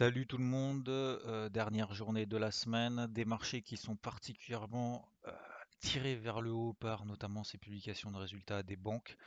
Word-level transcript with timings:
Salut 0.00 0.26
tout 0.26 0.38
le 0.38 0.44
monde, 0.44 0.88
euh, 0.88 1.50
dernière 1.50 1.92
journée 1.92 2.24
de 2.24 2.38
la 2.38 2.50
semaine, 2.50 3.06
des 3.10 3.26
marchés 3.26 3.60
qui 3.60 3.76
sont 3.76 3.96
particulièrement 3.96 5.06
euh, 5.26 5.32
tirés 5.78 6.16
vers 6.16 6.40
le 6.40 6.50
haut 6.50 6.72
par 6.72 7.04
notamment 7.04 7.44
ces 7.44 7.58
publications 7.58 8.10
de 8.10 8.16
résultats 8.16 8.62
des 8.62 8.76
banques. 8.76 9.18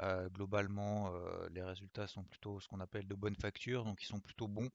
Euh, 0.00 0.28
globalement, 0.30 1.12
les 1.52 1.62
résultats 1.62 2.08
sont 2.08 2.24
plutôt 2.24 2.58
ce 2.58 2.66
qu'on 2.66 2.80
appelle 2.80 3.06
de 3.06 3.14
bonne 3.14 3.36
facture, 3.36 3.84
donc 3.84 4.02
ils 4.02 4.06
sont 4.06 4.18
plutôt 4.18 4.48
bons. 4.48 4.68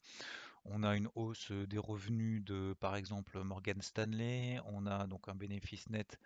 On 0.63 0.83
a 0.83 0.95
une 0.95 1.09
hausse 1.15 1.51
des 1.51 1.79
revenus 1.79 2.41
de 2.45 2.73
par 2.79 2.95
exemple 2.95 3.37
Morgan 3.43 3.81
Stanley, 3.81 4.57
on 4.67 4.85
a 4.85 5.05
donc 5.05 5.27
un 5.27 5.35
bénéfice 5.35 5.89
net 5.89 6.17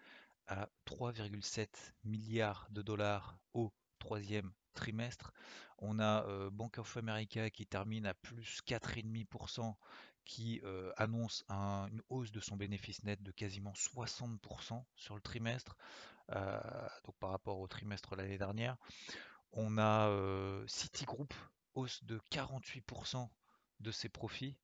à 0.45 0.69
3,7 0.85 1.67
milliards 2.03 2.67
de 2.69 2.83
dollars 2.83 3.39
au 3.55 3.71
troisième 4.05 4.51
trimestre. 4.75 5.31
On 5.79 5.97
a 5.99 6.23
euh, 6.27 6.51
Bank 6.51 6.77
of 6.77 6.95
America 6.97 7.49
qui 7.49 7.65
termine 7.65 8.05
à 8.05 8.13
plus 8.13 8.61
4,5%, 8.67 9.73
qui 10.25 10.61
euh, 10.63 10.91
annonce 10.95 11.43
un- 11.49 11.87
une 11.91 12.01
hausse 12.09 12.31
de 12.31 12.39
son 12.39 12.55
bénéfice 12.55 13.03
net 13.03 13.21
de 13.23 13.31
quasiment 13.31 13.73
60% 13.73 14.85
sur 14.95 15.15
le 15.15 15.21
trimestre, 15.21 15.75
euh, 16.31 16.61
donc 17.03 17.15
par 17.19 17.31
rapport 17.31 17.59
au 17.59 17.67
trimestre 17.67 18.15
l'année 18.15 18.37
dernière. 18.37 18.77
On 19.53 19.77
a 19.79 20.11
Citigroup, 20.67 21.33
hausse 21.73 22.03
de 22.03 22.19
48% 22.29 23.27
de 23.79 23.91
ses 23.91 24.09
profits 24.09 24.55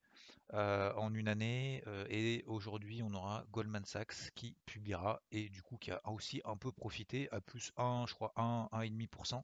euh, 0.54 0.94
en 0.96 1.14
une 1.14 1.28
année. 1.28 1.84
euh, 1.88 2.06
et 2.10 2.44
aujourd'hui, 2.48 3.02
on 3.04 3.14
aura 3.14 3.46
Goldman 3.52 3.86
Sachs 3.86 4.32
qui 4.36 4.56
publiera 4.66 5.22
et 5.32 5.50
du 5.50 5.62
coup 5.64 5.78
qui 5.78 5.92
a 5.92 6.02
aussi 6.10 6.42
un 6.46 6.58
peu 6.58 6.72
profité 6.72 7.30
à 7.32 7.42
plus 7.42 7.72
1, 7.78 8.06
je 8.08 8.14
crois 8.14 8.34
1, 8.36 8.70
1,5% 8.74 9.44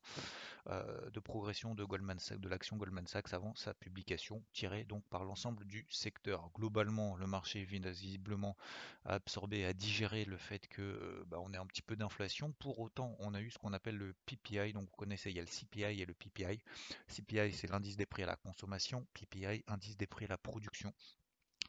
euh, 0.69 1.09
de 1.11 1.19
progression 1.19 1.75
de 1.75 1.83
Goldman 1.83 2.19
Sachs, 2.19 2.39
de 2.39 2.49
l'action 2.49 2.77
Goldman 2.77 3.07
Sachs 3.07 3.33
avant 3.33 3.55
sa 3.55 3.73
publication, 3.73 4.43
tirée 4.53 4.83
donc 4.83 5.03
par 5.09 5.23
l'ensemble 5.23 5.65
du 5.65 5.85
secteur. 5.89 6.49
Globalement, 6.55 7.15
le 7.15 7.27
marché 7.27 7.63
visiblement 7.63 8.57
à 9.05 9.13
absorber, 9.15 9.65
à 9.65 9.73
digérer 9.73 10.25
le 10.25 10.37
fait 10.37 10.67
que 10.67 11.23
bah, 11.27 11.37
on 11.41 11.53
ait 11.53 11.57
un 11.57 11.65
petit 11.65 11.81
peu 11.81 11.95
d'inflation. 11.95 12.51
Pour 12.59 12.79
autant, 12.79 13.15
on 13.19 13.33
a 13.33 13.41
eu 13.41 13.49
ce 13.51 13.57
qu'on 13.57 13.73
appelle 13.73 13.97
le 13.97 14.13
PPI. 14.25 14.73
Donc 14.73 14.89
vous 14.89 14.95
connaissez, 14.97 15.29
il 15.29 15.37
y 15.37 15.39
a 15.39 15.43
le 15.43 15.47
CPI 15.47 16.01
et 16.01 16.05
le 16.05 16.13
PPI. 16.13 16.59
CPI, 17.07 17.53
c'est 17.53 17.69
l'indice 17.69 17.97
des 17.97 18.05
prix 18.05 18.23
à 18.23 18.27
la 18.27 18.35
consommation. 18.35 19.05
PPI, 19.13 19.63
indice 19.67 19.97
des 19.97 20.07
prix 20.07 20.25
à 20.25 20.29
la 20.29 20.37
production. 20.37 20.93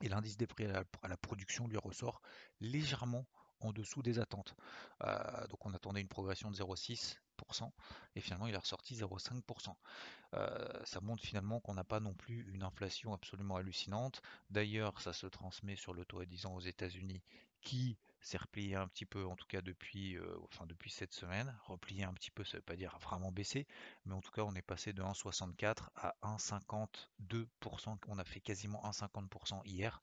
Et 0.00 0.08
l'indice 0.08 0.36
des 0.36 0.46
prix 0.46 0.64
à 0.66 1.08
la, 1.08 1.16
production 1.16 1.66
lui 1.66 1.76
ressort 1.76 2.22
légèrement 2.60 3.26
en 3.60 3.72
dessous 3.72 4.02
des 4.02 4.20
attentes. 4.20 4.54
Euh, 5.02 5.46
donc 5.48 5.66
on 5.66 5.74
attendait 5.74 6.00
une 6.00 6.08
progression 6.08 6.50
de 6.50 6.56
0,6% 6.56 7.70
et 8.14 8.20
finalement 8.20 8.46
il 8.46 8.54
est 8.54 8.58
ressorti 8.58 8.94
0,5%. 8.94 9.74
Euh, 10.34 10.84
ça 10.84 11.00
montre 11.00 11.24
finalement 11.24 11.58
qu'on 11.58 11.74
n'a 11.74 11.82
pas 11.82 11.98
non 11.98 12.14
plus 12.14 12.48
une 12.52 12.62
inflation 12.62 13.12
absolument 13.12 13.56
hallucinante. 13.56 14.22
D'ailleurs, 14.50 15.00
ça 15.00 15.12
se 15.12 15.26
transmet 15.26 15.74
sur 15.74 15.94
le 15.94 16.04
taux 16.04 16.20
à 16.20 16.26
10 16.26 16.46
ans 16.46 16.54
aux 16.54 16.60
États-Unis 16.60 17.22
qui 17.60 17.98
s'est 18.20 18.38
replié 18.38 18.74
un 18.74 18.88
petit 18.88 19.04
peu, 19.04 19.24
en 19.26 19.36
tout 19.36 19.46
cas 19.46 19.60
depuis, 19.60 20.16
euh, 20.16 20.36
enfin 20.44 20.66
depuis 20.66 20.90
cette 20.90 21.12
semaine. 21.12 21.56
Replié 21.64 22.04
un 22.04 22.12
petit 22.14 22.30
peu, 22.30 22.44
ça 22.44 22.56
ne 22.56 22.58
veut 22.58 22.64
pas 22.64 22.76
dire 22.76 22.98
vraiment 23.00 23.32
baisser, 23.32 23.66
mais 24.04 24.14
en 24.14 24.20
tout 24.20 24.32
cas 24.32 24.42
on 24.42 24.54
est 24.54 24.62
passé 24.62 24.92
de 24.92 25.02
1,64 25.02 25.90
à 25.96 26.14
1,52%. 26.22 27.98
On 28.08 28.18
a 28.18 28.24
fait 28.24 28.40
quasiment 28.40 28.82
1,50% 28.84 29.62
hier. 29.64 30.00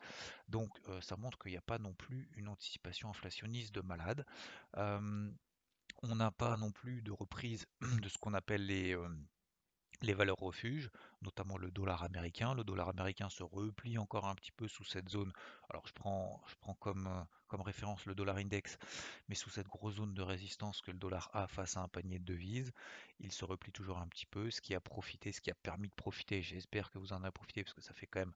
Donc 0.47 0.71
euh, 0.87 1.01
ça 1.01 1.17
montre 1.17 1.37
qu'il 1.37 1.51
n'y 1.51 1.57
a 1.57 1.61
pas 1.61 1.77
non 1.77 1.93
plus 1.93 2.29
une 2.35 2.47
anticipation 2.47 3.09
inflationniste 3.09 3.73
de 3.73 3.81
malade. 3.81 4.25
On 6.03 6.15
n'a 6.15 6.31
pas 6.31 6.57
non 6.57 6.71
plus 6.71 7.01
de 7.01 7.11
reprise 7.11 7.67
de 8.01 8.09
ce 8.09 8.17
qu'on 8.17 8.33
appelle 8.33 8.65
les, 8.65 8.95
euh, 8.95 9.07
les 10.01 10.13
valeurs 10.13 10.37
refuges, 10.37 10.89
notamment 11.25 11.57
le 11.57 11.71
dollar 11.71 12.03
américain. 12.03 12.53
Le 12.53 12.63
dollar 12.63 12.89
américain 12.89 13.29
se 13.29 13.43
replie 13.43 13.97
encore 13.97 14.27
un 14.27 14.35
petit 14.35 14.51
peu 14.51 14.67
sous 14.67 14.85
cette 14.85 15.09
zone. 15.09 15.31
Alors 15.69 15.85
je 15.87 15.93
prends, 15.93 16.41
je 16.47 16.55
prends 16.61 16.75
comme, 16.75 17.07
euh, 17.07 17.23
comme 17.47 17.61
référence 17.61 18.05
le 18.05 18.15
dollar 18.15 18.37
index, 18.37 18.77
mais 19.27 19.35
sous 19.35 19.49
cette 19.49 19.67
grosse 19.67 19.95
zone 19.95 20.13
de 20.13 20.21
résistance 20.21 20.81
que 20.81 20.91
le 20.91 20.97
dollar 20.97 21.29
a 21.33 21.47
face 21.47 21.77
à 21.77 21.81
un 21.81 21.87
panier 21.87 22.19
de 22.19 22.25
devises, 22.25 22.71
il 23.19 23.31
se 23.31 23.45
replie 23.45 23.71
toujours 23.71 23.97
un 23.97 24.07
petit 24.07 24.25
peu, 24.25 24.51
ce 24.51 24.61
qui 24.61 24.75
a 24.75 24.79
profité, 24.79 25.31
ce 25.31 25.41
qui 25.41 25.51
a 25.51 25.55
permis 25.55 25.87
de 25.87 25.93
profiter. 25.93 26.41
J'espère 26.41 26.91
que 26.91 26.99
vous 26.99 27.13
en 27.13 27.23
avez 27.23 27.31
profité 27.31 27.63
parce 27.63 27.73
que 27.73 27.81
ça 27.81 27.93
fait 27.93 28.07
quand 28.07 28.19
même 28.19 28.33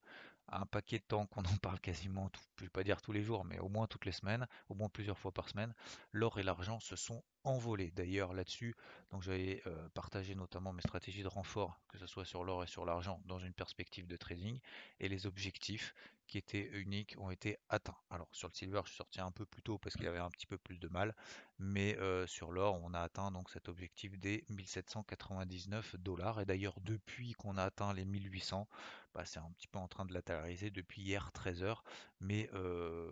un 0.52 0.66
paquet 0.66 1.00
de 1.00 1.04
temps 1.04 1.26
qu'on 1.28 1.42
en 1.42 1.58
parle 1.62 1.80
quasiment, 1.80 2.30
je 2.58 2.64
vais 2.64 2.70
pas 2.70 2.84
dire 2.84 3.02
tous 3.02 3.12
les 3.12 3.24
jours, 3.24 3.46
mais 3.46 3.60
au 3.60 3.70
moins 3.70 3.88
toutes 3.88 4.06
les 4.06 4.12
semaines, 4.12 4.48
au 4.70 4.76
moins 4.76 4.90
plusieurs 4.90 5.18
fois 5.18 5.32
par 5.32 5.50
semaine. 5.50 5.74
L'or 6.12 6.40
et 6.40 6.44
l'argent 6.44 6.80
se 6.80 6.96
sont 6.96 7.24
envolés. 7.44 7.92
D'ailleurs 7.92 8.34
là-dessus, 8.34 8.76
donc 9.12 9.24
j'avais 9.24 9.62
euh, 9.68 9.90
partagé 9.94 10.36
notamment 10.36 10.74
mes 10.74 10.82
stratégies 10.82 11.24
de 11.24 11.28
renfort, 11.28 11.80
que 11.88 11.98
ce 11.98 12.08
soit 12.08 12.26
sur 12.26 12.44
l'or 12.44 12.64
et 12.64 12.68
sur 12.68 12.79
l'argent, 12.86 13.22
dans 13.26 13.40
une 13.40 13.54
perspective 13.54 14.08
de 14.08 14.18
trading, 14.18 14.60
et 15.00 15.10
les 15.10 15.26
objectifs 15.26 15.94
qui 16.30 16.38
étaient 16.38 16.70
uniques 16.74 17.16
ont 17.18 17.32
été 17.32 17.58
atteints. 17.70 17.98
Alors 18.12 18.28
sur 18.32 18.48
le 18.48 18.54
silver, 18.54 18.82
je 18.84 18.90
suis 18.90 18.98
sorti 18.98 19.20
un 19.20 19.32
peu 19.32 19.46
plus 19.46 19.64
tôt 19.64 19.80
parce 19.80 19.96
qu'il 19.96 20.08
avait 20.08 20.20
un 20.20 20.30
petit 20.30 20.46
peu 20.46 20.58
plus 20.60 20.78
de 20.78 20.88
mal, 20.88 21.16
mais 21.58 21.98
euh, 21.98 22.28
sur 22.28 22.52
l'or, 22.52 22.80
on 22.84 22.94
a 22.94 23.02
atteint 23.02 23.32
donc 23.32 23.50
cet 23.50 23.68
objectif 23.68 24.18
des 24.20 24.46
1799 24.50 25.96
dollars. 25.98 26.40
Et 26.40 26.46
d'ailleurs, 26.46 26.80
depuis 26.82 27.34
qu'on 27.34 27.58
a 27.58 27.64
atteint 27.64 27.94
les 27.94 28.06
1800, 28.06 28.68
bah, 29.14 29.26
c'est 29.26 29.40
un 29.40 29.52
petit 29.58 29.68
peu 29.68 29.80
en 29.80 29.88
train 29.88 30.06
de 30.06 30.14
latéraliser 30.14 30.70
depuis 30.70 31.02
hier 31.02 31.32
13 31.32 31.64
heures, 31.64 31.84
mais 32.22 32.48
euh, 32.54 33.10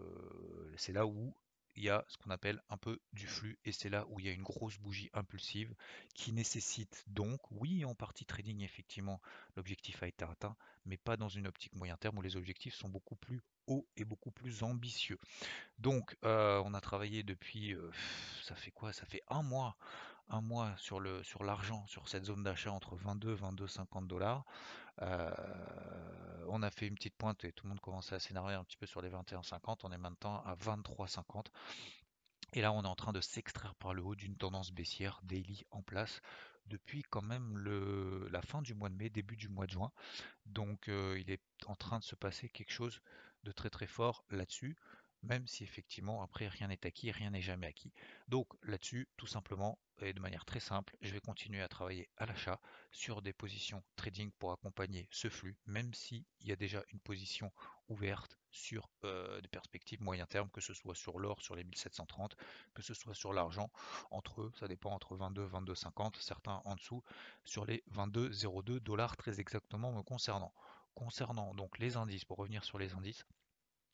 c'est 0.77 0.93
là 0.93 1.07
où 1.07 1.33
il 1.77 1.83
y 1.83 1.89
a 1.89 2.03
ce 2.07 2.17
qu'on 2.17 2.31
appelle 2.31 2.61
un 2.69 2.77
peu 2.77 2.99
du 3.13 3.27
flux 3.27 3.57
et 3.63 3.71
c'est 3.71 3.89
là 3.89 4.05
où 4.09 4.19
il 4.19 4.25
y 4.25 4.29
a 4.29 4.33
une 4.33 4.43
grosse 4.43 4.77
bougie 4.79 5.09
impulsive 5.13 5.73
qui 6.15 6.33
nécessite 6.33 7.03
donc, 7.07 7.39
oui, 7.51 7.85
en 7.85 7.95
partie 7.95 8.25
trading, 8.25 8.61
effectivement, 8.61 9.21
l'objectif 9.55 10.01
a 10.03 10.07
été 10.07 10.25
atteint, 10.25 10.55
mais 10.85 10.97
pas 10.97 11.17
dans 11.17 11.29
une 11.29 11.47
optique 11.47 11.75
moyen 11.75 11.95
terme 11.95 12.17
où 12.17 12.21
les 12.21 12.35
objectifs 12.35 12.73
sont 12.73 12.89
beaucoup 12.89 13.15
plus 13.15 13.41
hauts 13.67 13.87
et 13.95 14.05
beaucoup 14.05 14.31
plus 14.31 14.63
ambitieux. 14.63 15.19
Donc, 15.77 16.17
euh, 16.23 16.61
on 16.65 16.73
a 16.73 16.81
travaillé 16.81 17.23
depuis, 17.23 17.73
euh, 17.73 17.91
ça 18.43 18.55
fait 18.55 18.71
quoi? 18.71 18.91
Ça 18.91 19.05
fait 19.05 19.21
un 19.29 19.43
mois, 19.43 19.77
un 20.29 20.41
mois 20.41 20.73
sur 20.77 20.99
le, 20.99 21.23
sur 21.23 21.43
l'argent, 21.43 21.85
sur 21.87 22.07
cette 22.07 22.25
zone 22.25 22.43
d'achat 22.43 22.71
entre 22.71 22.95
22, 22.95 23.33
22, 23.33 23.67
50 23.67 24.07
dollars. 24.07 24.45
Euh, 25.01 25.31
on 26.47 26.63
a 26.63 26.71
fait 26.71 26.87
une 26.87 26.95
petite 26.95 27.15
pointe 27.15 27.43
et 27.45 27.51
tout 27.51 27.65
le 27.65 27.69
monde 27.69 27.79
commençait 27.79 28.15
à 28.15 28.19
s'énerver 28.19 28.53
un 28.53 28.63
petit 28.63 28.77
peu 28.77 28.85
sur 28.85 29.01
les 29.01 29.09
21,50. 29.09 29.79
On 29.83 29.91
est 29.91 29.97
maintenant 29.97 30.41
à 30.45 30.55
23,50. 30.55 31.45
Et 32.53 32.61
là, 32.61 32.71
on 32.71 32.83
est 32.83 32.87
en 32.87 32.95
train 32.95 33.13
de 33.13 33.21
s'extraire 33.21 33.75
par 33.75 33.93
le 33.93 34.03
haut 34.03 34.15
d'une 34.15 34.37
tendance 34.37 34.71
baissière 34.71 35.19
daily 35.23 35.65
en 35.71 35.81
place 35.81 36.21
depuis 36.67 37.03
quand 37.03 37.21
même 37.21 37.57
le, 37.57 38.27
la 38.29 38.41
fin 38.41 38.61
du 38.61 38.73
mois 38.73 38.89
de 38.89 38.95
mai, 38.95 39.09
début 39.09 39.37
du 39.37 39.49
mois 39.49 39.65
de 39.65 39.71
juin. 39.71 39.91
Donc, 40.45 40.89
euh, 40.89 41.17
il 41.19 41.31
est 41.31 41.43
en 41.65 41.75
train 41.75 41.99
de 41.99 42.03
se 42.03 42.15
passer 42.15 42.49
quelque 42.49 42.71
chose 42.71 43.01
de 43.43 43.51
très 43.51 43.69
très 43.69 43.87
fort 43.87 44.25
là-dessus, 44.29 44.75
même 45.23 45.47
si 45.47 45.63
effectivement, 45.63 46.21
après, 46.21 46.47
rien 46.47 46.67
n'est 46.67 46.85
acquis, 46.85 47.11
rien 47.11 47.31
n'est 47.31 47.41
jamais 47.41 47.67
acquis. 47.67 47.91
Donc, 48.27 48.47
là-dessus, 48.63 49.07
tout 49.17 49.27
simplement, 49.27 49.79
et 50.01 50.13
de 50.13 50.19
manière 50.19 50.45
très 50.45 50.59
simple, 50.59 50.95
je 51.01 51.11
vais 51.11 51.19
continuer 51.19 51.61
à 51.61 51.67
travailler 51.67 52.07
à 52.17 52.25
l'achat 52.25 52.59
sur 52.91 53.21
des 53.21 53.33
positions 53.33 53.83
trading 53.95 54.31
pour 54.37 54.51
accompagner 54.51 55.07
ce 55.11 55.27
flux, 55.29 55.57
même 55.65 55.93
s'il 55.93 56.23
y 56.41 56.51
a 56.51 56.55
déjà 56.55 56.83
une 56.91 56.99
position 56.99 57.51
ouverte 57.89 58.37
sur 58.51 58.89
euh, 59.03 59.41
des 59.41 59.47
perspectives 59.47 60.01
moyen 60.01 60.25
terme, 60.25 60.49
que 60.49 60.61
ce 60.61 60.73
soit 60.73 60.95
sur 60.95 61.19
l'or 61.19 61.41
sur 61.41 61.55
les 61.55 61.63
1730, 61.63 62.35
que 62.73 62.81
ce 62.81 62.93
soit 62.93 63.15
sur 63.15 63.33
l'argent, 63.33 63.71
entre 64.11 64.41
eux, 64.41 64.51
ça 64.59 64.67
dépend 64.67 64.91
entre 64.91 65.15
22 65.15 65.45
et 65.45 65.49
22,50, 65.49 66.21
certains 66.21 66.61
en 66.65 66.75
dessous, 66.75 67.03
sur 67.43 67.65
les 67.65 67.83
22,02 67.91 68.79
dollars 68.79 69.17
très 69.17 69.39
exactement 69.39 69.91
me 69.91 70.03
concernant. 70.03 70.53
Concernant 70.93 71.53
donc 71.53 71.77
les 71.79 71.97
indices, 71.97 72.25
pour 72.25 72.37
revenir 72.37 72.63
sur 72.63 72.79
les 72.79 72.93
indices, 72.93 73.25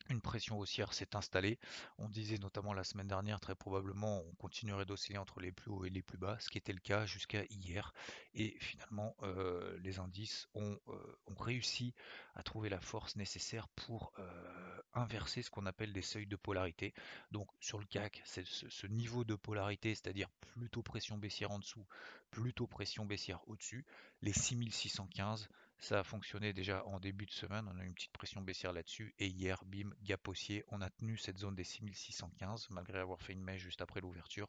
une 0.10 0.22
pression 0.22 0.60
haussière 0.60 0.94
s'est 0.94 1.16
installée. 1.16 1.60
On 1.98 2.10
disait 2.10 2.38
notamment 2.38 2.74
la 2.74 2.84
semaine 2.84 3.08
dernière, 3.08 3.40
très 3.40 3.56
probablement, 3.56 4.22
on 4.22 4.36
continuerait 4.36 4.86
d'osciller 4.86 5.18
entre 5.18 5.40
les 5.40 5.52
plus 5.52 5.72
hauts 5.72 5.86
et 5.86 5.90
les 5.90 6.02
plus 6.02 6.18
bas, 6.18 6.38
ce 6.40 6.50
qui 6.50 6.58
était 6.58 6.74
le 6.74 6.80
cas 6.80 7.06
jusqu'à 7.06 7.44
hier. 7.50 7.94
Et 8.34 8.58
finalement, 8.60 9.16
euh, 9.24 9.78
les 9.80 10.00
indices 10.00 10.48
ont, 10.54 10.78
euh, 10.90 11.20
ont, 11.28 11.36
réussi 11.36 11.94
à 12.36 12.44
trouver 12.44 12.70
la 12.70 12.80
force 12.80 13.16
nécessaire 13.16 13.68
pour 13.70 14.12
euh, 14.20 14.82
inverser 14.94 15.42
ce 15.42 15.50
qu'on 15.50 15.66
appelle 15.66 15.94
des 15.94 16.02
seuils 16.02 16.28
de 16.28 16.36
polarité. 16.36 16.94
Donc 17.32 17.50
sur 17.60 17.80
le 17.80 17.86
CAC, 17.86 18.22
ce, 18.26 18.88
niveau 18.88 19.24
de 19.24 19.36
polarité, 19.36 19.96
c'est-à-dire 19.96 20.30
plutôt 20.54 20.84
pression 20.84 21.18
baissière 21.18 21.52
en 21.52 21.60
dessous, 21.60 21.86
plutôt 22.32 22.68
pression 22.68 23.06
baissière 23.06 23.40
au-dessus. 23.48 23.86
Les 24.22 24.34
6615 24.34 25.50
ça 25.84 26.00
a 26.00 26.04
fonctionné 26.04 26.54
déjà 26.54 26.86
en 26.86 27.00
début 27.00 27.26
de 27.26 27.32
semaine, 27.32 27.68
on 27.68 27.78
a 27.78 27.84
eu 27.84 27.88
une 27.88 27.94
petite 27.94 28.14
pression 28.14 28.42
baissière 28.42 28.72
là-dessus, 28.72 29.14
et 29.20 29.28
hier, 29.28 29.64
bim, 29.66 29.94
gap 30.02 30.26
haussier, 30.28 30.64
on 30.70 30.82
a 30.82 30.90
tenu 30.90 31.18
cette 31.18 31.38
zone 31.38 31.56
des 31.56 31.66
6615, 31.66 32.70
malgré 32.70 33.00
avoir 33.00 33.22
fait 33.22 33.34
une 33.34 33.44
mèche 33.44 33.62
juste 33.62 33.82
après 33.82 34.00
l'ouverture, 34.00 34.48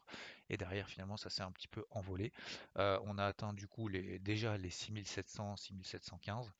et 0.49 0.57
derrière, 0.57 0.87
finalement, 0.87 1.17
ça 1.17 1.29
s'est 1.29 1.43
un 1.43 1.51
petit 1.51 1.67
peu 1.67 1.85
envolé. 1.91 2.31
Euh, 2.77 2.99
on 3.03 3.17
a 3.17 3.25
atteint 3.25 3.53
du 3.53 3.67
coup 3.67 3.89
les, 3.89 4.17
déjà 4.19 4.57
les 4.57 4.69
6700, 4.69 5.57
6715 5.57 6.51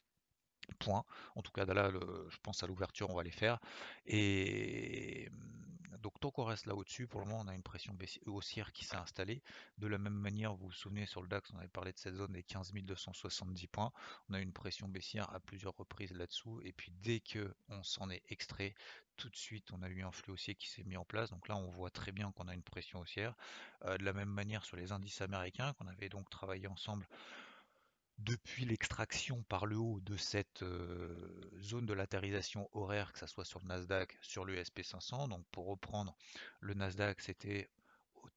points. 0.80 1.06
En 1.36 1.42
tout 1.42 1.51
cas, 1.51 1.66
là, 1.66 1.92
je 1.92 2.38
pense 2.44 2.63
à 2.63 2.68
l'ouverture, 2.68 3.10
on 3.10 3.16
va 3.16 3.24
les 3.24 3.31
faire. 3.31 3.60
Et 4.06 5.30
donc 6.06 6.19
tant 6.19 6.30
qu'on 6.30 6.44
reste 6.44 6.68
là 6.68 6.75
au-dessus, 6.75 7.07
pour 7.07 7.19
le 7.19 7.25
moment 7.25 7.42
on 7.44 7.48
a 7.48 7.56
une 7.56 7.63
pression 7.63 7.98
haussière 8.28 8.72
qui 8.74 8.86
s'est 8.86 8.96
installée. 8.96 9.42
De 9.80 9.88
la 9.88 9.98
même 9.98 10.13
manière, 10.13 10.54
vous 10.54 10.68
vous 10.68 10.72
souvenez 10.72 11.07
sur 11.07 11.19
le 11.24 11.28
DAX, 11.28 11.50
on 11.52 11.57
avait 11.57 11.68
parlé 11.68 11.94
de 11.94 11.98
cette 11.98 12.13
zone 12.13 12.31
des 12.31 12.44
15 12.44 12.74
270 12.74 13.66
points. 13.66 13.92
On 14.30 14.36
a 14.36 14.40
une 14.40 14.54
pression 14.54 14.88
baissière 14.88 15.34
à 15.34 15.40
plusieurs 15.40 15.75
reprises 15.75 16.12
là-dessous. 16.12 16.62
Et 16.63 16.74
puis 16.74 16.92
dès 17.02 17.22
que 17.22 17.52
on 17.69 17.81
s'en 17.81 18.12
est 18.12 18.22
extrait, 18.30 18.75
tout 19.18 19.30
de 19.30 19.36
suite 19.36 19.72
on 19.72 19.81
a 19.81 19.90
eu 19.90 20.04
un 20.04 20.12
flux 20.12 20.34
haussier 20.34 20.54
qui 20.54 20.69
s'est 20.69 20.84
mis 20.84 20.96
en 20.96 21.06
place. 21.06 21.31
Donc 21.31 21.48
là 21.48 21.56
on 21.56 21.72
voit 21.72 21.90
très 21.90 22.12
bien 22.12 22.31
qu'on 22.34 22.48
a 22.50 22.54
une 22.54 22.62
pression 22.62 23.00
haussière. 23.00 23.34
Euh, 23.86 23.98
de 23.98 24.04
la 24.04 24.13
même 24.13 24.30
manière 24.30 24.63
sur 24.63 24.78
les 24.78 24.92
indices 24.92 25.22
américains 25.22 25.74
qu'on 25.74 25.88
avait 25.88 26.10
donc 26.10 26.30
travaillé 26.30 26.68
ensemble 26.68 27.08
depuis 28.17 28.65
l'extraction 28.65 29.44
par 29.44 29.65
le 29.65 29.77
haut 29.77 30.00
de 30.01 30.15
cette 30.17 30.63
euh, 30.63 31.51
zone 31.59 31.85
de 31.85 31.94
latérisation 31.94 32.69
horaire, 32.73 33.12
que 33.13 33.19
ce 33.19 33.27
soit 33.27 33.45
sur 33.45 33.59
le 33.59 33.67
Nasdaq, 33.67 34.17
sur 34.21 34.45
le 34.45 34.56
SP500. 34.62 35.29
Donc 35.29 35.45
pour 35.51 35.67
reprendre, 35.67 36.15
le 36.59 36.73
Nasdaq 36.73 37.21
c'était 37.21 37.69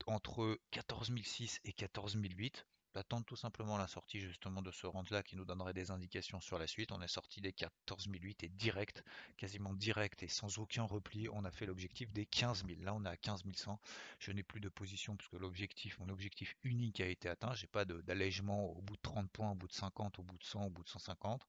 entre 0.06 0.58
14006 0.70 1.60
et 1.64 1.72
14008 1.72 2.66
d'attendre 2.98 3.24
tout 3.24 3.36
simplement 3.36 3.78
la 3.78 3.86
sortie 3.86 4.18
justement 4.18 4.60
de 4.60 4.72
ce 4.72 4.84
range-là 4.88 5.22
qui 5.22 5.36
nous 5.36 5.44
donnerait 5.44 5.72
des 5.72 5.92
indications 5.92 6.40
sur 6.40 6.58
la 6.58 6.66
suite. 6.66 6.90
On 6.90 7.00
est 7.00 7.06
sorti 7.06 7.40
des 7.40 7.52
14008 7.52 8.42
et 8.42 8.48
direct, 8.48 9.04
quasiment 9.36 9.72
direct 9.72 10.24
et 10.24 10.28
sans 10.28 10.58
aucun 10.58 10.82
repli, 10.82 11.28
on 11.32 11.44
a 11.44 11.52
fait 11.52 11.64
l'objectif 11.64 12.10
des 12.12 12.26
15000. 12.26 12.82
Là, 12.82 12.94
on 12.94 13.04
est 13.04 13.08
à 13.08 13.16
15100. 13.16 13.78
Je 14.18 14.32
n'ai 14.32 14.42
plus 14.42 14.60
de 14.60 14.68
position 14.68 15.16
puisque 15.16 15.34
l'objectif, 15.34 15.96
mon 16.00 16.08
objectif 16.08 16.56
unique 16.64 17.00
a 17.00 17.06
été 17.06 17.28
atteint. 17.28 17.54
J'ai 17.54 17.68
pas 17.68 17.84
d'allègement 17.84 18.66
au 18.72 18.82
bout 18.82 18.96
de 18.96 19.02
30 19.02 19.30
points, 19.30 19.52
au 19.52 19.54
bout 19.54 19.68
de 19.68 19.74
50, 19.74 20.18
au 20.18 20.24
bout 20.24 20.36
de 20.36 20.44
100, 20.44 20.64
au 20.64 20.70
bout 20.70 20.82
de 20.82 20.88
150. 20.88 21.46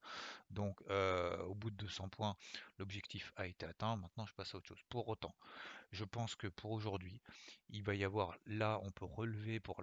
Donc, 0.52 0.80
euh, 0.92 1.36
au 1.46 1.56
bout 1.56 1.72
de 1.72 1.78
200 1.78 2.10
points, 2.10 2.38
l'objectif 2.78 3.34
a 3.38 3.48
été 3.48 3.66
atteint. 3.66 3.96
Maintenant, 3.96 4.28
je 4.28 4.36
passe 4.36 4.54
à 4.54 4.60
autre 4.60 4.68
chose. 4.68 4.84
Pour 4.88 5.08
autant, 5.08 5.34
je 5.92 6.04
pense 6.04 6.36
que 6.36 6.48
pour 6.48 6.72
aujourd'hui, 6.72 7.22
il 7.70 7.84
va 7.84 7.96
y 7.96 8.04
avoir, 8.04 8.38
là, 8.46 8.80
on 8.84 8.92
peut 8.92 9.06
relever 9.06 9.60
pour 9.60 9.82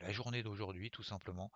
la 0.00 0.12
journée 0.12 0.42
d'aujourd'hui, 0.42 0.90
tout 0.90 1.02
simplement. 1.02 1.50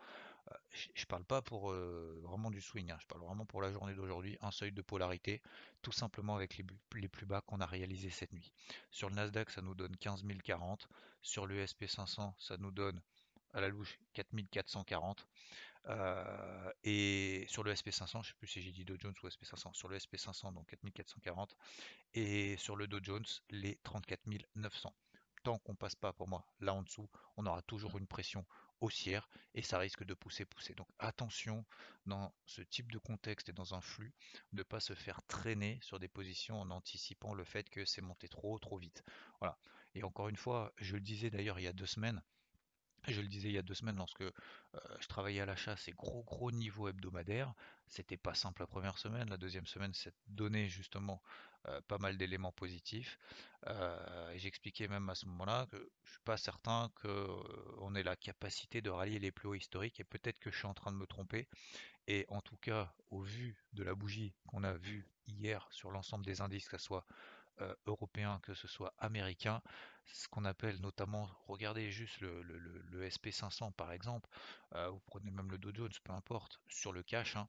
Euh, 0.50 0.55
je, 0.70 1.02
ne 1.02 1.06
parle 1.06 1.25
pas 1.25 1.43
pour 1.43 1.70
euh, 1.70 2.20
vraiment 2.25 2.50
du 2.50 2.61
swing, 2.61 2.90
hein, 2.90 2.99
je 3.00 3.06
parle 3.06 3.23
vraiment 3.23 3.46
pour 3.46 3.62
la 3.62 3.70
journée 3.70 3.94
d'aujourd'hui, 3.94 4.37
un 4.40 4.50
seuil 4.50 4.73
de 4.73 4.82
polarité, 4.82 5.40
tout 5.82 5.93
simplement 5.93 6.34
avec 6.34 6.56
les, 6.56 7.08
plus 7.08 7.26
bas 7.26 7.40
qu'on 7.43 7.61
a 7.61 7.67
réalisé 7.67 8.11
cette 8.11 8.32
nuit. 8.32 8.52
Sur 8.90 9.08
le 9.08 9.14
Nasdaq, 9.14 9.50
ça 9.50 9.62
nous 9.62 9.75
donne 9.75 9.96
15 9.96 10.25
040. 10.44 10.88
Sur 11.23 11.46
le 11.46 11.64
SP500, 11.64 12.32
ça 12.38 12.56
nous 12.56 12.73
donne 12.73 13.00
à 13.52 13.61
la 13.61 13.69
louche 13.69 14.00
4440. 14.14 15.26
Euh, 15.88 16.73
et 16.84 17.44
sur 17.49 17.62
le 17.64 17.73
SP500, 17.73 18.23
je 18.23 18.29
sais 18.29 18.34
plus 18.38 18.46
si 18.46 18.62
j'ai 18.62 18.73
dit 18.73 18.84
Dow 18.84 18.96
Jones 18.99 19.14
ou 19.23 19.29
SP500, 19.29 19.75
sur 19.75 19.88
le 19.88 19.99
SP500, 19.99 20.55
donc 20.55 20.69
4440, 20.69 21.56
et 22.14 22.56
sur 22.56 22.76
le 22.76 22.87
Dow 22.87 23.00
Jones, 23.02 23.25
les 23.50 23.76
34 23.82 24.20
900. 24.55 24.94
Tant 25.43 25.58
qu'on 25.58 25.75
passe 25.75 25.96
pas 25.96 26.12
pour 26.12 26.29
moi 26.29 26.46
là 26.61 26.73
en 26.73 26.82
dessous, 26.82 27.11
on 27.37 27.46
aura 27.46 27.62
toujours 27.62 27.99
une 27.99 28.06
pression 28.06 28.46
haussière 28.81 29.29
et 29.55 29.62
ça 29.62 29.79
risque 29.79 30.05
de 30.05 30.14
pousser, 30.14 30.44
pousser. 30.44 30.75
Donc 30.75 30.88
attention 31.00 31.64
dans 32.06 32.32
ce 32.46 32.62
type 32.62 32.93
de 32.93 32.99
contexte 32.99 33.49
et 33.49 33.52
dans 33.52 33.75
un 33.75 33.81
flux, 33.81 34.12
ne 34.52 34.62
pas 34.62 34.81
se 34.81 34.94
faire 34.94 35.20
traîner 35.26 35.79
sur 35.82 35.99
des 35.99 36.08
positions 36.08 36.61
en 36.61 36.70
anticipant 36.70 37.34
le 37.34 37.44
fait 37.44 37.69
que 37.70 37.84
c'est 37.84 38.02
monté 38.02 38.29
trop, 38.29 38.58
trop 38.61 38.79
vite. 38.79 39.02
Voilà. 39.40 39.58
Et 39.94 40.05
encore 40.05 40.29
une 40.29 40.37
fois, 40.37 40.73
je 40.79 40.94
le 40.94 41.00
disais 41.00 41.31
d'ailleurs 41.31 41.58
il 41.58 41.64
y 41.64 41.69
a 41.69 41.73
deux 41.73 41.87
semaines, 41.87 42.23
je 43.08 43.20
le 43.20 43.28
disais 43.28 43.49
il 43.49 43.54
y 43.54 43.58
a 43.58 43.62
deux 43.62 43.75
semaines 43.75 43.96
lorsque 43.96 44.25
je 45.00 45.06
travaillais 45.08 45.40
à 45.40 45.46
l'achat, 45.46 45.76
ces 45.76 45.93
gros 45.93 46.22
gros 46.22 46.50
niveaux 46.52 46.88
hebdomadaires, 46.88 47.52
c'était 47.87 48.16
pas 48.16 48.34
simple 48.34 48.62
la 48.62 48.66
première 48.66 48.99
semaine, 48.99 49.28
la 49.28 49.37
deuxième 49.37 49.66
semaine 49.66 49.93
c'est 49.94 50.14
donné 50.28 50.69
justement 50.69 51.22
pas 51.88 51.99
mal 51.99 52.16
d'éléments 52.16 52.52
positifs. 52.52 53.19
et 53.66 54.38
j'expliquais 54.38 54.88
même 54.88 55.08
à 55.08 55.14
ce 55.14 55.26
moment-là 55.26 55.66
que 55.70 55.90
je 56.04 56.10
suis 56.12 56.22
pas 56.25 56.37
certain 56.37 56.90
qu'on 57.02 57.94
ait 57.94 58.02
la 58.02 58.16
capacité 58.16 58.81
de 58.81 58.90
rallier 58.90 59.19
les 59.19 59.32
plus 59.32 59.48
hauts 59.48 59.55
historiques 59.55 60.00
et 60.00 60.05
peut-être 60.05 60.38
que 60.38 60.50
je 60.50 60.58
suis 60.58 60.66
en 60.66 60.75
train 60.75 60.93
de 60.93 60.96
me 60.96 61.06
tromper. 61.06 61.48
Et 62.06 62.25
en 62.28 62.40
tout 62.40 62.56
cas, 62.56 62.93
au 63.10 63.20
vu 63.20 63.56
de 63.72 63.82
la 63.82 63.94
bougie 63.94 64.34
qu'on 64.46 64.64
a 64.64 64.75
vue 64.75 65.06
hier 65.26 65.66
sur 65.70 65.90
l'ensemble 65.90 66.25
des 66.25 66.40
indices, 66.40 66.69
que 66.69 66.78
ce 66.78 66.84
soit 66.84 67.06
euh, 67.60 67.75
européen, 67.87 68.40
que 68.43 68.55
ce 68.55 68.66
soit 68.66 68.94
américain, 68.98 69.62
ce 70.06 70.28
qu'on 70.28 70.44
appelle 70.44 70.81
notamment, 70.81 71.28
regardez 71.46 71.90
juste 71.90 72.20
le, 72.20 73.08
SP500 73.08 73.72
par 73.72 73.93
exemple, 73.93 74.28
euh, 74.75 74.88
vous 74.88 75.00
prenez 75.06 75.31
même 75.31 75.50
le 75.50 75.58
Dow 75.58 75.70
Jones, 75.75 75.90
peu 76.04 76.12
importe, 76.12 76.60
sur 76.69 76.93
le 76.93 77.02
cash, 77.02 77.37
hein, 77.37 77.49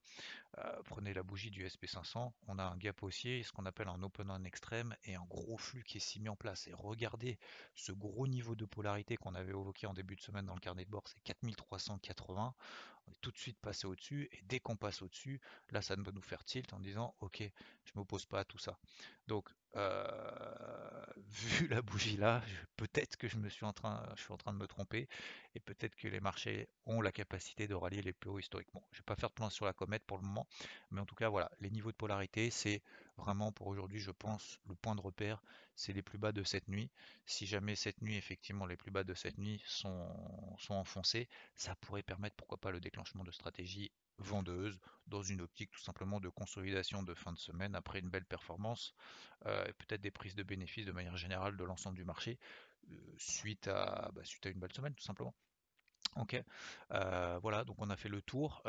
euh, 0.57 0.81
prenez 0.85 1.13
la 1.13 1.23
bougie 1.23 1.51
du 1.51 1.65
SP500, 1.65 2.31
on 2.47 2.59
a 2.59 2.63
un 2.63 2.77
gap 2.77 3.01
haussier, 3.03 3.44
ce 3.44 3.51
qu'on 3.51 3.65
appelle 3.65 3.88
un 3.88 4.01
open 4.01 4.29
on 4.29 4.44
extrême 4.44 4.95
et 5.05 5.15
un 5.15 5.25
gros 5.25 5.57
flux 5.57 5.83
qui 5.83 5.97
est 5.97 6.01
si 6.01 6.19
mis 6.19 6.29
en 6.29 6.35
place. 6.35 6.67
Et 6.67 6.73
regardez 6.73 7.38
ce 7.75 7.91
gros 7.91 8.27
niveau 8.27 8.56
de 8.56 8.65
polarité 8.65 9.17
qu'on 9.17 9.35
avait 9.35 9.51
évoqué 9.51 9.88
en 9.88 9.94
début 9.94 10.15
de 10.15 10.21
semaine 10.21 10.45
dans 10.45 10.56
le 10.56 10.59
carnet 10.59 10.85
de 10.85 10.89
bord, 10.89 11.03
c'est 11.07 11.21
4380 11.23 12.53
on 13.07 13.11
est 13.11 13.21
tout 13.21 13.31
de 13.31 13.38
suite 13.38 13.59
passé 13.59 13.88
au-dessus, 13.88 14.29
et 14.31 14.41
dès 14.44 14.59
qu'on 14.59 14.75
passe 14.75 15.01
au-dessus, 15.01 15.41
là 15.71 15.81
ça 15.81 15.95
va 15.95 16.11
nous 16.11 16.21
faire 16.21 16.44
tilt 16.44 16.71
en 16.73 16.79
disant 16.79 17.15
ok, 17.19 17.44
je 17.85 17.91
m'oppose 17.95 18.25
pas 18.25 18.39
à 18.39 18.45
tout 18.45 18.57
ça. 18.57 18.77
Donc 19.27 19.49
euh, 19.75 21.06
vu 21.17 21.67
la 21.67 21.81
bougie 21.81 22.17
là, 22.17 22.43
peut-être 22.78 23.18
que 23.18 23.28
je 23.28 23.38
me 23.38 23.50
suis 23.50 23.66
en 23.66 23.74
train, 23.74 24.04
je 24.16 24.22
suis 24.22 24.34
en 24.34 24.38
train 24.38 24.54
de 24.54 24.57
me 24.57 24.68
tromper, 24.68 25.07
et 25.56 25.60
peut-être 25.60 25.95
que 25.95 26.07
les 26.07 26.19
marchés 26.19 26.69
ont 26.86 27.01
la 27.01 27.12
capacité 27.12 27.68
de 27.68 27.75
rallier 27.75 28.01
les 28.01 28.13
plus 28.13 28.30
hauts 28.30 28.40
historiques. 28.40 28.69
Bon, 28.74 28.81
je 28.92 29.00
vais 29.00 29.04
pas 29.04 29.16
faire 29.16 29.30
de 29.30 29.36
plan 29.36 29.50
sur 29.50 29.66
la 29.66 29.74
comète 29.74 30.04
pour 30.06 30.18
le 30.18 30.24
moment, 30.24 30.48
mais 30.92 31.01
en 31.01 31.06
tout 31.06 31.16
cas 31.16 31.30
voilà, 31.30 31.51
les 31.60 31.69
niveaux 31.69 31.92
de 31.92 31.98
polarité, 31.98 32.50
c'est 32.50 32.81
vraiment 33.18 33.51
pour 33.51 33.68
aujourd'hui, 33.68 34.00
je 34.00 34.12
pense, 34.12 34.60
le 34.68 34.75
point 34.75 34.95
de 34.95 35.01
repère, 35.01 35.44
c'est 35.75 35.94
les 35.94 36.01
plus 36.01 36.18
bas 36.18 36.31
de 36.31 36.44
cette 36.44 36.68
nuit. 36.68 36.89
Si 37.25 37.45
jamais 37.45 37.75
cette 37.75 38.01
nuit, 38.01 38.15
effectivement, 38.15 38.65
les 38.65 38.77
plus 38.77 38.92
bas 38.92 39.04
de 39.04 39.13
cette 39.13 39.38
nuit 39.38 39.62
sont, 39.65 40.07
sont 40.60 40.75
enfoncés, 40.75 41.30
ça 41.56 41.75
pourrait 41.75 42.04
permettre, 42.04 42.36
pourquoi 42.36 42.57
pas, 42.57 42.71
le 42.71 42.80
déclenchement 42.80 43.24
de 43.24 43.31
stratégies 43.31 43.92
vendeuses 44.19 44.80
dans 45.07 45.21
une 45.24 45.42
optique 45.42 45.71
tout 45.71 45.81
simplement 45.81 46.19
de 46.19 46.30
consolidation 46.30 47.04
de 47.04 47.14
fin 47.14 47.31
de 47.33 47.37
semaine 47.37 47.76
après 47.76 47.99
une 47.99 48.09
belle 48.09 48.26
performance 48.26 48.94
euh, 49.45 49.66
et 49.66 49.73
peut-être 49.73 50.02
des 50.02 50.11
prises 50.11 50.35
de 50.35 50.44
bénéfices 50.44 50.85
de 50.85 50.92
manière 50.92 51.18
générale 51.18 51.57
de 51.57 51.64
l'ensemble 51.64 51.97
du 51.97 52.06
marché 52.06 52.37
euh, 52.92 52.95
suite, 53.18 53.68
à, 53.68 54.11
bah, 54.14 54.23
suite 54.23 54.45
à 54.45 54.49
une 54.49 54.59
belle 54.59 54.73
semaine 54.73 54.94
tout 54.94 55.04
simplement. 55.04 55.33
Ok, 56.16 56.40
euh, 56.92 57.40
voilà, 57.42 57.64
donc 57.64 57.78
on 57.80 57.90
a 57.90 57.95
fait 57.95 58.09
le 58.09 58.21
tour. 58.21 58.61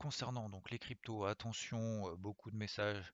Concernant 0.00 0.48
donc 0.48 0.70
les 0.70 0.78
cryptos, 0.78 1.26
attention, 1.26 2.16
beaucoup 2.16 2.50
de 2.50 2.56
messages 2.56 3.12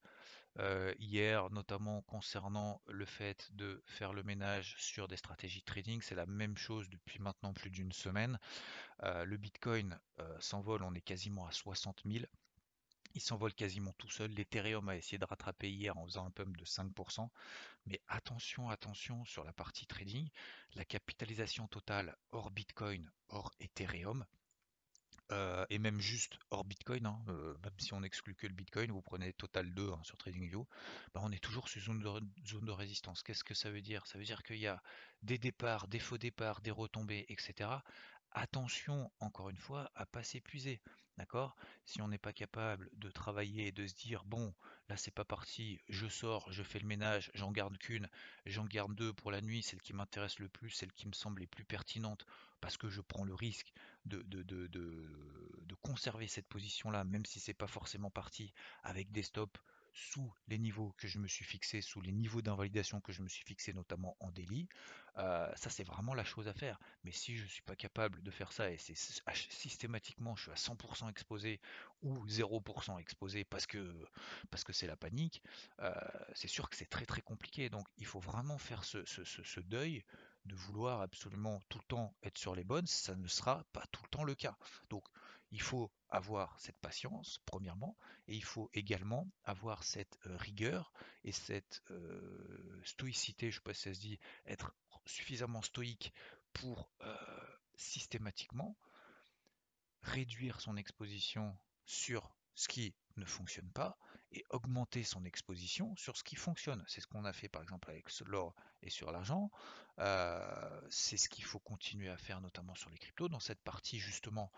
euh, 0.59 0.95
hier, 0.99 1.51
notamment 1.51 2.01
concernant 2.03 2.81
le 2.87 3.05
fait 3.05 3.51
de 3.53 3.83
faire 3.85 4.15
le 4.15 4.23
ménage 4.23 4.75
sur 4.79 5.07
des 5.07 5.17
stratégies 5.17 5.63
trading. 5.63 6.01
C'est 6.01 6.15
la 6.15 6.25
même 6.27 6.57
chose 6.57 6.89
depuis 6.89 7.19
maintenant 7.19 7.53
plus 7.53 7.71
d'une 7.71 7.93
semaine. 7.93 8.39
Euh, 9.03 9.25
le 9.25 9.37
Bitcoin 9.37 9.99
euh, 10.21 10.41
s'envole, 10.41 10.83
on 10.83 10.95
est 10.95 11.03
quasiment 11.03 11.47
à 11.47 11.53
60 11.53 12.03
000. 12.07 12.25
Il 13.15 13.21
s'envole 13.21 13.53
quasiment 13.53 13.93
tout 13.99 14.11
seul. 14.11 14.31
L'Ethereum 14.31 14.89
a 14.89 14.97
essayé 14.97 15.19
de 15.19 15.25
rattraper 15.25 15.71
hier 15.71 15.97
en 15.99 16.07
faisant 16.07 16.27
un 16.27 16.31
pump 16.31 16.57
de 16.57 16.65
5%. 16.65 17.29
Mais 17.87 18.01
attention, 18.09 18.71
attention 18.71 19.25
sur 19.25 19.45
la 19.45 19.53
partie 19.53 19.87
trading. 19.87 20.29
La 20.75 20.85
capitalisation 20.85 21.67
totale 21.67 22.17
hors 22.31 22.51
Bitcoin, 22.51 23.11
hors 23.29 23.53
Ethereum, 23.61 24.25
euh, 25.33 25.67
et 25.71 25.79
même 25.79 26.01
juste 26.01 26.39
hors 26.51 26.65
Bitcoin, 26.65 27.07
hein, 27.07 27.19
euh, 27.29 27.55
même 27.65 27.73
si 27.79 27.93
on 27.95 28.03
exclut 28.03 28.35
que 28.35 28.47
le 28.47 28.55
Bitcoin, 28.55 28.93
vous 28.93 29.03
prenez 29.03 29.33
Total 29.33 29.73
2 29.75 29.91
hein, 29.91 30.01
sur 30.05 30.17
TradingView, 30.17 30.67
bah 31.15 31.21
on 31.25 31.33
est 31.33 31.43
toujours 31.43 31.69
sur 31.69 31.83
zone 31.83 31.99
de, 31.99 32.47
zone 32.47 32.65
de 32.65 32.71
résistance. 32.71 33.23
Qu'est-ce 33.23 33.43
que 33.43 33.55
ça 33.55 33.71
veut 33.71 33.83
dire? 33.83 34.07
Ça 34.07 34.19
veut 34.19 34.25
dire 34.25 34.45
qu'il 34.45 34.59
y 34.59 34.69
a 34.69 34.81
des 35.23 35.39
départs, 35.39 35.89
des 35.89 35.99
faux 35.99 36.19
départs, 36.19 36.61
des 36.61 36.71
retombées, 36.71 37.27
etc. 37.29 37.71
attention, 38.37 39.11
encore 39.19 39.49
une 39.51 39.57
fois, 39.57 39.91
à 39.95 40.07
pas 40.07 40.23
s'épuiser. 40.23 40.81
D'accord? 41.17 41.57
Si 41.87 42.03
on 42.03 42.09
n'est 42.09 42.19
pas 42.19 42.35
capable 42.35 42.91
de 42.93 43.11
travailler 43.11 43.69
et 43.69 43.73
de 43.73 43.87
se 43.87 43.95
dire, 43.95 44.23
bon, 44.27 44.53
là 44.91 44.99
c'est 44.99 45.11
pas 45.11 45.25
parti, 45.25 45.81
je 45.89 46.07
sors, 46.07 46.53
je 46.53 46.63
fais 46.63 46.79
le 46.79 46.87
ménage, 46.87 47.31
j'en 47.33 47.51
garde 47.51 47.79
qu'une, 47.79 48.07
j'en 48.45 48.67
garde 48.67 48.95
deux 48.95 49.15
pour 49.15 49.31
la 49.31 49.41
nuit, 49.41 49.63
celle 49.63 49.81
qui 49.81 49.95
m'intéresse 49.95 50.39
le 50.39 50.51
plus, 50.51 50.69
celle 50.69 50.93
qui 50.93 51.09
me 51.09 51.15
semble 51.15 51.41
les 51.41 51.47
plus 51.47 51.65
pertinente, 51.65 52.27
parce 52.61 52.77
que 52.77 52.91
je 52.91 53.01
prends 53.01 53.25
le 53.25 53.35
risque 53.35 53.73
de, 54.05 54.21
de 54.23 55.75
conserver 55.81 56.29
cette 56.29 56.49
position-là, 56.49 57.05
même 57.05 57.25
si 57.25 57.41
c'est 57.41 57.55
pas 57.55 57.67
forcément 57.67 58.11
parti, 58.11 58.53
avec 58.83 59.11
des 59.11 59.23
stops 59.23 59.59
sous 59.97 60.31
les 60.49 60.59
niveaux 60.59 60.93
que 60.99 61.09
je 61.09 61.19
me 61.19 61.27
suis 61.27 61.45
fixé, 61.45 61.81
sous 61.81 62.03
les 62.03 62.13
niveaux 62.13 62.43
d'invalidation 62.43 63.01
que 63.01 63.13
je 63.13 63.23
me 63.23 63.29
suis 63.29 63.45
fixé, 63.45 63.73
notamment 63.73 64.15
en 64.21 64.31
délit, 64.31 64.69
euh, 65.17 65.51
ça 65.57 65.71
c'est 65.71 65.85
vraiment 65.85 66.13
la 66.13 66.23
chose 66.23 66.49
à 66.49 66.53
faire. 66.53 66.79
Mais 67.03 67.13
si 67.13 67.35
je 67.35 67.45
ne 67.45 67.49
suis 67.49 67.63
pas 67.63 67.77
capable 67.77 68.23
de 68.23 68.31
faire 68.31 68.53
ça 68.53 68.71
et 68.71 68.77
c'est 68.77 68.95
systématiquement 68.95 70.37
je 70.37 70.43
suis 70.43 70.51
à 70.51 70.57
100% 70.57 71.09
exposé 71.09 71.61
ou 72.03 72.27
0% 72.27 73.01
exposé 73.01 73.45
parce 73.45 73.67
que 73.67 74.07
parce 74.51 74.65
que 74.65 74.75
c'est 74.75 74.87
la 74.87 74.97
panique, 74.97 75.43
euh, 75.81 75.95
c'est 76.35 76.49
sûr 76.49 76.69
que 76.69 76.77
c'est 76.77 76.91
très 76.91 77.07
très 77.07 77.23
compliqué. 77.23 77.71
Donc 77.71 77.87
il 77.97 78.05
faut 78.07 78.21
vraiment 78.21 78.59
faire 78.59 78.85
ce, 78.85 79.03
ce 79.07 79.61
deuil 79.61 80.05
de 80.45 80.55
vouloir 80.55 81.01
absolument 81.01 81.61
tout 81.71 81.79
le 81.79 81.85
temps 81.85 82.15
être 82.23 82.39
sur 82.39 82.55
les 82.55 82.65
bonnes, 82.65 82.87
ça 82.87 83.17
ne 83.17 83.29
sera 83.29 83.65
pas 83.73 83.85
tout 83.93 84.03
le 84.05 84.09
temps 84.11 84.25
le 84.25 84.35
cas. 84.35 84.57
Donc 84.91 85.05
il 85.51 85.61
faut 85.61 85.91
avoir 86.09 86.59
cette 86.61 86.79
patience, 86.79 87.41
premièrement, 87.47 87.97
et 88.29 88.35
il 88.35 88.45
faut 88.45 88.71
également 88.75 89.29
avoir 89.45 89.85
cette 89.85 90.19
euh, 90.27 90.37
rigueur 90.37 90.93
et 91.25 91.33
cette 91.33 91.83
euh, 91.91 92.81
stoïcité, 92.85 93.51
je 93.51 93.57
ne 93.57 93.61
sais 93.61 93.65
pas 93.65 93.75
si 93.75 93.83
ça 93.83 93.95
se 93.95 94.01
dit, 94.01 94.19
être 94.47 94.75
suffisamment 95.05 95.63
stoïque 95.63 96.13
pour 96.53 96.91
euh, 97.03 97.17
systématiquement 97.77 98.77
réduire 100.03 100.61
son 100.61 100.77
exposition 100.77 101.57
sur 101.85 102.35
ce 102.55 102.69
qui 102.69 102.95
ne 103.17 103.25
fonctionne 103.25 103.71
pas 103.71 103.99
et 104.33 104.45
augmenter 104.51 105.05
son 105.05 105.25
exposition 105.25 105.95
sur 105.97 106.17
ce 106.17 106.25
qui 106.25 106.37
fonctionne. 106.37 106.83
C'est 106.89 107.01
ce 107.01 107.07
qu'on 107.07 107.25
a 107.25 107.33
fait 107.33 107.49
par 107.49 107.63
exemple 107.63 107.91
avec 107.91 108.09
l'or 108.21 108.55
et 108.83 108.91
sur 108.91 109.13
l'argent. 109.13 109.51
c'est 110.91 111.17
ce 111.17 111.29
qu'il 111.29 111.45
faut 111.45 111.59
continuer 111.59 112.09
à 112.09 112.17
faire 112.17 112.41
notamment 112.41 112.75
sur 112.75 112.91
les 112.91 112.99
cryptos, 112.99 113.29
dans 113.29 113.41
cette 113.41 113.61
partie 113.63 113.99
justement 113.99 114.51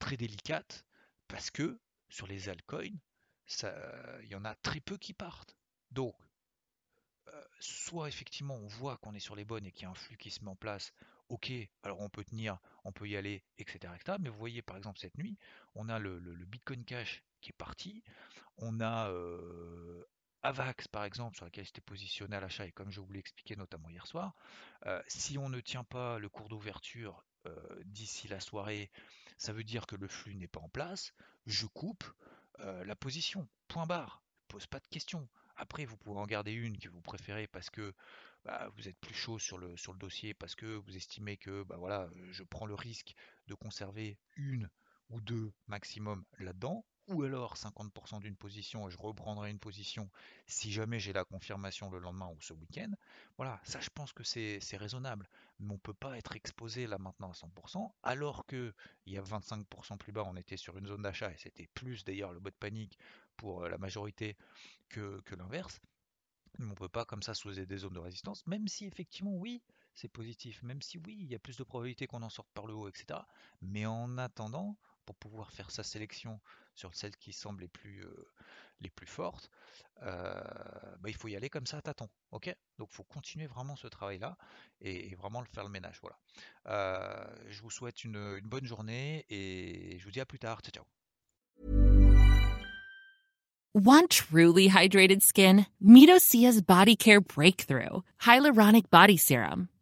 très 0.00 0.16
délicate 0.16 0.84
parce 1.28 1.52
que 1.52 1.78
sur 2.08 2.26
les 2.26 2.48
altcoins, 2.48 2.98
il 4.22 4.28
y 4.28 4.34
en 4.34 4.44
a 4.44 4.56
très 4.56 4.80
peu 4.80 4.98
qui 4.98 5.12
partent. 5.12 5.56
Donc, 5.92 6.14
euh, 7.28 7.42
soit 7.60 8.08
effectivement 8.08 8.56
on 8.56 8.66
voit 8.66 8.96
qu'on 8.98 9.14
est 9.14 9.20
sur 9.20 9.36
les 9.36 9.44
bonnes 9.44 9.66
et 9.66 9.72
qu'il 9.72 9.84
y 9.84 9.86
a 9.86 9.90
un 9.90 9.94
flux 9.94 10.16
qui 10.16 10.30
se 10.30 10.42
met 10.42 10.50
en 10.50 10.56
place, 10.56 10.92
ok, 11.28 11.52
alors 11.82 12.00
on 12.00 12.08
peut 12.08 12.24
tenir, 12.24 12.58
on 12.84 12.92
peut 12.92 13.08
y 13.08 13.16
aller, 13.16 13.44
etc. 13.58 13.92
mais 14.18 14.30
vous 14.30 14.38
voyez 14.38 14.62
par 14.62 14.76
exemple 14.76 14.98
cette 14.98 15.16
nuit, 15.18 15.38
on 15.74 15.88
a 15.88 15.98
le, 15.98 16.18
Bitcoin 16.46 16.84
Cash 16.84 17.22
qui 17.40 17.50
est 17.50 17.58
parti, 17.58 18.02
on 18.56 18.80
a 18.80 19.10
euh, 19.10 20.04
Avax 20.42 20.88
par 20.88 21.04
exemple 21.04 21.36
sur 21.36 21.44
laquelle 21.44 21.64
j'étais 21.64 21.80
positionné 21.80 22.36
à 22.36 22.40
l'achat 22.40 22.66
et 22.66 22.72
comme 22.72 22.90
je 22.90 23.00
vous 23.00 23.12
l'ai 23.12 23.20
expliqué 23.20 23.54
notamment 23.56 23.90
hier 23.90 24.06
soir, 24.06 24.34
euh, 24.86 25.02
si 25.06 25.38
on 25.38 25.48
ne 25.48 25.60
tient 25.60 25.84
pas 25.84 26.18
le 26.18 26.28
cours 26.28 26.48
d'ouverture 26.48 27.24
d'ici 27.86 28.28
la 28.28 28.38
soirée, 28.38 28.90
ça 29.40 29.54
veut 29.54 29.64
dire 29.64 29.86
que 29.86 29.96
le 29.96 30.06
flux 30.06 30.34
n'est 30.34 30.48
pas 30.48 30.60
en 30.60 30.68
place, 30.68 31.14
je 31.46 31.66
coupe 31.66 32.04
la 32.58 32.94
position, 32.94 33.48
point 33.68 33.86
barre, 33.86 34.22
pose 34.48 34.66
pas 34.66 34.80
de 34.80 34.86
questions. 34.88 35.26
Après, 35.56 35.86
vous 35.86 35.96
pouvez 35.96 36.20
en 36.20 36.26
garder 36.26 36.52
une 36.52 36.76
que 36.76 36.90
vous 36.90 37.00
préférez 37.00 37.46
parce 37.46 37.70
que 37.70 37.94
bah, 38.44 38.70
vous 38.76 38.86
êtes 38.86 38.98
plus 38.98 39.14
chaud 39.14 39.38
sur 39.38 39.56
le, 39.56 39.74
dossier, 39.98 40.34
parce 40.34 40.54
que 40.54 40.66
vous 40.66 40.94
estimez 40.94 41.38
que 41.38 41.62
bah, 41.62 42.10
je 42.30 42.42
prends 42.42 42.66
le 42.66 42.74
risque 42.74 43.14
de 43.46 43.54
conserver 43.54 44.18
une 44.36 44.68
ou 45.08 45.22
deux 45.22 45.52
maximum 45.68 46.22
là-dedans, 46.38 46.84
ou 47.10 47.24
alors 47.24 47.56
50% 47.56 48.20
d'une 48.20 48.36
position 48.36 48.88
et 48.88 48.90
je 48.90 48.98
reprendrai 48.98 49.50
une 49.50 49.58
position 49.58 50.08
si 50.46 50.70
jamais 50.70 51.00
j'ai 51.00 51.12
la 51.12 51.24
confirmation 51.24 51.90
le 51.90 51.98
lendemain 51.98 52.28
ou 52.28 52.40
ce 52.40 52.52
week-end. 52.52 52.90
Voilà, 53.36 53.60
ça 53.64 53.80
je 53.80 53.90
pense 53.92 54.12
que 54.12 54.22
c'est 54.22 54.60
raisonnable. 54.76 55.28
Mais 55.58 55.70
on 55.70 55.74
ne 55.74 55.78
peut 55.78 55.94
pas 55.94 56.16
être 56.16 56.36
exposé 56.36 56.86
là 56.86 56.98
maintenant 56.98 57.30
à 57.30 57.34
100%, 57.34 57.92
alors 58.02 58.46
que 58.46 58.72
il 59.06 59.12
y 59.12 59.18
a 59.18 59.22
25% 59.22 59.98
plus 59.98 60.12
bas, 60.12 60.24
on 60.26 60.36
était 60.36 60.56
sur 60.56 60.78
une 60.78 60.86
zone 60.86 61.02
d'achat 61.02 61.30
et 61.30 61.36
c'était 61.36 61.68
plus 61.74 62.04
d'ailleurs 62.04 62.32
le 62.32 62.40
bot 62.40 62.50
de 62.50 62.54
panique 62.54 62.98
pour 63.36 63.64
euh, 63.64 63.68
la 63.68 63.78
majorité 63.78 64.36
que, 64.88 65.20
l'inverse. 65.36 65.80
On 66.58 66.64
ne 66.64 66.74
peut 66.74 66.88
pas 66.88 67.04
comme 67.04 67.22
ça 67.22 67.34
soulever 67.34 67.66
des 67.66 67.78
zones 67.78 67.94
de 67.94 68.00
résistance, 68.00 68.46
même 68.46 68.68
si 68.68 68.84
effectivement 68.84 69.34
oui, 69.34 69.62
c'est 69.94 70.08
positif, 70.08 70.62
même 70.62 70.82
si 70.82 70.98
oui, 70.98 71.16
il 71.20 71.30
y 71.30 71.34
a 71.34 71.38
plus 71.38 71.56
de 71.56 71.64
probabilité 71.64 72.06
qu'on 72.06 72.22
en 72.22 72.30
sorte 72.30 72.50
par 72.54 72.66
le 72.66 72.74
haut, 72.74 72.88
etc. 72.88 73.20
Mais 73.62 73.86
en 73.86 74.18
attendant, 74.18 74.76
pour 75.06 75.16
pouvoir 75.16 75.50
faire 75.52 75.70
sa 75.70 75.82
sélection 75.82 76.40
sur 76.80 76.94
celles 76.94 77.16
qui 77.16 77.32
semblent 77.32 77.60
les 77.60 77.68
plus, 77.68 78.04
euh, 78.04 78.28
les 78.80 78.90
plus 78.90 79.06
fortes, 79.06 79.50
euh, 80.02 80.40
bah, 81.00 81.08
il 81.08 81.14
faut 81.14 81.28
y 81.28 81.36
aller 81.36 81.50
comme 81.50 81.66
ça 81.66 81.76
à 81.76 81.82
tâtons. 81.82 82.08
Donc 82.32 82.46
il 82.46 82.86
faut 82.88 83.04
continuer 83.04 83.46
vraiment 83.46 83.76
ce 83.76 83.86
travail-là 83.86 84.36
et, 84.80 85.14
vraiment 85.14 85.40
le 85.40 85.46
faire 85.46 85.64
le 85.64 85.70
ménage. 85.70 85.98
Voilà. 86.00 86.18
Euh, 86.66 87.24
je 87.48 87.60
vous 87.60 87.70
souhaite 87.70 88.04
une, 88.04 88.40
bonne 88.40 88.64
journée 88.64 89.26
et 89.28 89.98
je 89.98 90.04
vous 90.04 90.10
dis 90.10 90.20
à 90.20 90.26
plus 90.26 90.38
tard. 90.38 90.60
Ciao, 90.62 90.72
ciao. 90.72 90.84
Want 93.72 94.10
truly 94.10 94.68
hydrated 94.68 95.22
skin? 95.22 95.66
Body 95.80 96.96
Care 96.96 97.20
Breakthrough 97.20 98.02
Hyaluronic 98.22 98.90
Body 98.90 99.16
Serum. 99.16 99.68